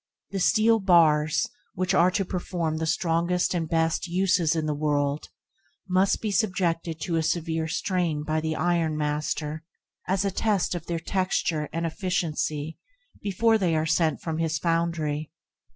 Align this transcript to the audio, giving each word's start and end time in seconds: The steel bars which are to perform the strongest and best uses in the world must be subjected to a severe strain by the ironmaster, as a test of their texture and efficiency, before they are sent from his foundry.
The 0.31 0.39
steel 0.39 0.79
bars 0.79 1.47
which 1.75 1.93
are 1.93 2.09
to 2.09 2.25
perform 2.25 2.77
the 2.77 2.87
strongest 2.87 3.53
and 3.53 3.69
best 3.69 4.07
uses 4.07 4.55
in 4.55 4.65
the 4.65 4.73
world 4.73 5.27
must 5.87 6.21
be 6.21 6.31
subjected 6.31 6.99
to 7.01 7.17
a 7.17 7.21
severe 7.21 7.67
strain 7.67 8.23
by 8.23 8.41
the 8.41 8.55
ironmaster, 8.55 9.63
as 10.07 10.25
a 10.25 10.31
test 10.31 10.73
of 10.73 10.87
their 10.87 10.97
texture 10.97 11.69
and 11.71 11.85
efficiency, 11.85 12.79
before 13.21 13.59
they 13.59 13.75
are 13.75 13.85
sent 13.85 14.21
from 14.21 14.39
his 14.39 14.57
foundry. 14.57 15.29